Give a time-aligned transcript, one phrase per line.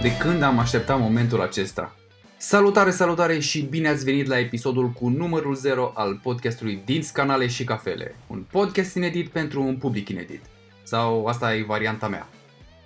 [0.00, 1.96] De când am așteptat momentul acesta?
[2.36, 7.46] Salutare, salutare și bine ați venit la episodul cu numărul 0 al podcastului Dinți, Canale
[7.46, 8.14] și Cafele.
[8.26, 10.40] Un podcast inedit pentru un public inedit.
[10.82, 12.28] Sau asta e varianta mea.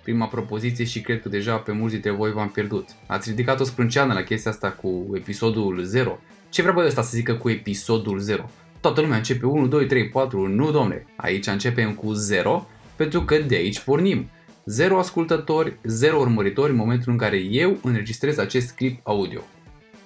[0.03, 2.89] Prima propoziție și cred că deja pe mulți dintre voi v-am pierdut.
[3.05, 6.19] Ați ridicat o sprânceană la chestia asta cu episodul 0.
[6.49, 8.49] Ce vrea băi ăsta să zică cu episodul 0?
[8.81, 11.05] Toată lumea începe 1, 2, 3, 4, nu domne.
[11.15, 14.29] Aici începem cu 0 pentru că de aici pornim.
[14.67, 19.41] 0 ascultători, 0 urmăritori în momentul în care eu înregistrez acest clip audio.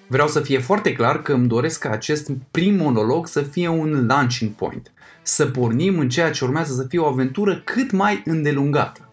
[0.08, 4.06] Vreau să fie foarte clar că îmi doresc ca acest prim monolog să fie un
[4.08, 4.92] launching point.
[5.22, 9.10] Să pornim în ceea ce urmează să fie o aventură cât mai îndelungată.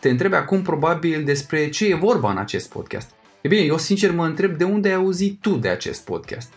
[0.00, 3.10] Te întrebi acum probabil despre ce e vorba în acest podcast.
[3.40, 6.52] E bine, eu sincer mă întreb de unde ai auzit tu de acest podcast.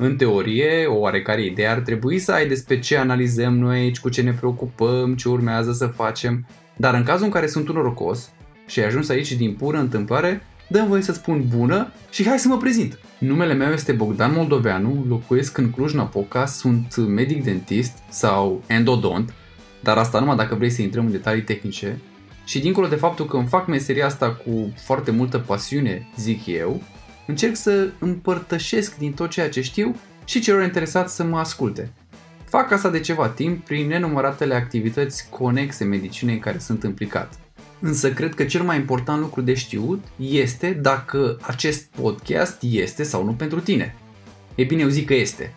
[0.00, 4.08] În teorie, o oarecare idee ar trebui să ai despre ce analizăm noi aici, cu
[4.08, 6.46] ce ne preocupăm, ce urmează să facem,
[6.76, 8.30] dar în cazul în care sunt un norocos
[8.66, 12.48] și ai ajuns aici din pură întâmplare, dă voie să spun bună și hai să
[12.48, 12.98] mă prezint.
[13.18, 19.34] Numele meu este Bogdan Moldoveanu, locuiesc în Cluj-Napoca, sunt medic dentist sau endodont,
[19.82, 22.00] dar asta numai dacă vrei să intrăm în detalii tehnice.
[22.44, 26.82] Și dincolo de faptul că îmi fac meseria asta cu foarte multă pasiune, zic eu,
[27.28, 31.92] încerc să împărtășesc din tot ceea ce știu și celor interesați să mă asculte.
[32.44, 37.38] Fac asta de ceva timp prin nenumăratele activități conexe medicinei în care sunt implicat.
[37.80, 43.24] Însă cred că cel mai important lucru de știut este dacă acest podcast este sau
[43.24, 43.94] nu pentru tine.
[44.54, 45.54] E bine, eu zic că este.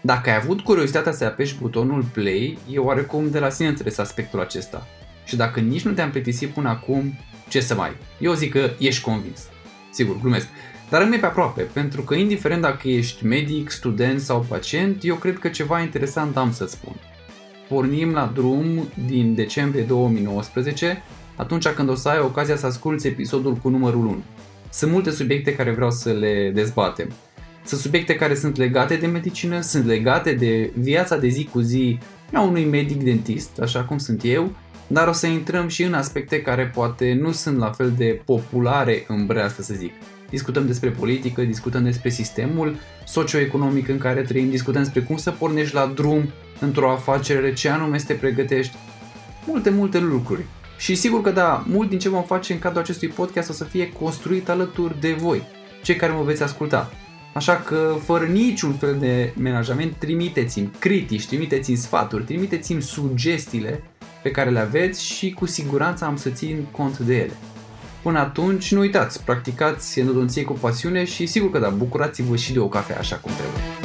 [0.00, 4.40] Dacă ai avut curiozitatea să apeși butonul play, e oarecum de la sine înțeles aspectul
[4.40, 4.86] acesta.
[5.24, 7.96] Și dacă nici nu te-am plictisit până acum, ce să mai?
[8.20, 9.40] Eu zic că ești convins.
[9.90, 10.46] Sigur, glumesc.
[10.90, 15.38] Dar rămâne pe aproape, pentru că indiferent dacă ești medic, student sau pacient, eu cred
[15.38, 16.94] că ceva interesant am să-ți spun.
[17.68, 21.02] Pornim la drum din decembrie 2019,
[21.36, 24.22] atunci când o să ai ocazia să asculti episodul cu numărul 1.
[24.70, 27.08] Sunt multe subiecte care vreau să le dezbatem.
[27.64, 31.98] Sunt subiecte care sunt legate de medicină, sunt legate de viața de zi cu zi
[32.34, 34.52] a unui medic dentist, așa cum sunt eu,
[34.86, 39.04] dar o să intrăm și în aspecte care poate nu sunt la fel de populare
[39.08, 39.92] în breastă să zic
[40.34, 45.74] discutăm despre politică, discutăm despre sistemul socioeconomic în care trăim, discutăm despre cum să pornești
[45.74, 48.76] la drum într-o afacere, ce anume să te pregătești,
[49.46, 50.44] multe, multe lucruri.
[50.78, 53.64] Și sigur că da, mult din ce vom face în cadrul acestui podcast o să
[53.64, 55.42] fie construit alături de voi,
[55.82, 56.92] cei care mă veți asculta.
[57.34, 63.82] Așa că, fără niciun fel de menajament, trimiteți-mi critici, trimiteți-mi sfaturi, trimiteți-mi sugestiile
[64.22, 67.36] pe care le aveți și cu siguranță am să țin cont de ele.
[68.02, 72.58] Până atunci, nu uitați, practicați endodonție cu pasiune și sigur că da, bucurați-vă și de
[72.58, 73.83] o cafea așa cum trebuie.